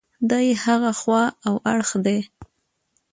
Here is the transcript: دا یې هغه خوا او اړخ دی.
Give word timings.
دا 0.29 0.37
یې 0.47 0.53
هغه 0.65 0.91
خوا 0.99 1.23
او 1.47 1.55
اړخ 1.73 1.89
دی. 2.05 2.19